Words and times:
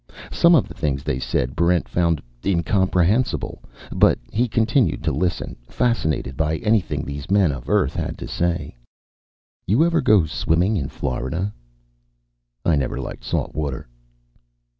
Some 0.31 0.55
of 0.55 0.67
the 0.67 0.73
things 0.73 1.03
they 1.03 1.19
said 1.19 1.55
Barrent 1.55 1.87
found 1.87 2.23
incomprehensible. 2.43 3.61
But 3.91 4.17
he 4.31 4.47
continued 4.47 5.03
to 5.03 5.11
listen, 5.11 5.55
fascinated 5.67 6.35
by 6.35 6.57
anything 6.57 7.05
these 7.05 7.29
men 7.29 7.51
of 7.51 7.69
Earth 7.69 7.93
had 7.95 8.17
to 8.17 8.27
say. 8.27 8.75
"You 9.67 9.85
ever 9.85 10.01
go 10.01 10.25
swimming 10.25 10.75
in 10.75 10.89
Florida?" 10.89 11.53
"I 12.65 12.75
never 12.77 12.99
liked 12.99 13.23
salt 13.23 13.53
water." 13.53 13.87